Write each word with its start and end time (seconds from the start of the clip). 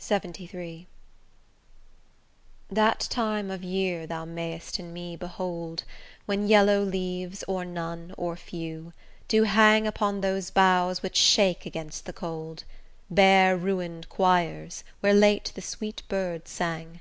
LXXIII 0.00 0.88
That 2.72 2.98
time 3.08 3.52
of 3.52 3.62
year 3.62 4.04
thou 4.04 4.24
mayst 4.24 4.80
in 4.80 4.92
me 4.92 5.14
behold 5.14 5.84
When 6.26 6.48
yellow 6.48 6.82
leaves, 6.82 7.44
or 7.46 7.64
none, 7.64 8.12
or 8.18 8.34
few, 8.34 8.92
do 9.28 9.44
hang 9.44 9.86
Upon 9.86 10.22
those 10.22 10.50
boughs 10.50 11.04
which 11.04 11.14
shake 11.16 11.66
against 11.66 12.04
the 12.04 12.12
cold, 12.12 12.64
Bare 13.08 13.56
ruin'd 13.56 14.08
choirs, 14.08 14.82
where 14.98 15.14
late 15.14 15.52
the 15.54 15.62
sweet 15.62 16.02
birds 16.08 16.50
sang. 16.50 16.98